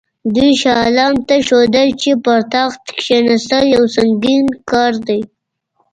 دوی 0.35 0.51
شاه 0.61 0.77
عالم 0.83 1.13
ته 1.27 1.35
ښودله 1.47 1.85
چې 2.01 2.11
پر 2.23 2.39
تخت 2.53 2.83
کښېنستل 2.99 3.65
یو 3.75 3.83
سنګین 3.95 4.45
کار 4.71 4.93
دی. 5.07 5.21